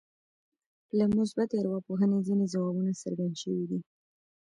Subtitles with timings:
[0.97, 3.79] له مثبتې ارواپوهنې ځينې ځوابونه څرګند شوي دي.